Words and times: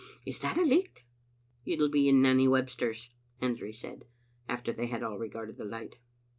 Is 0.25 0.39
that 0.39 0.57
a 0.57 0.63
licht?" 0.63 1.03
"It'll 1.63 1.87
be 1.87 2.09
in 2.09 2.23
Nanny 2.23 2.47
Webster's," 2.47 3.11
Hendry 3.39 3.71
said, 3.71 4.05
after 4.49 4.73
they 4.73 4.87
had 4.87 5.03
all 5.03 5.19
regarded 5.19 5.57
the 5.57 5.63
light. 5.65 5.99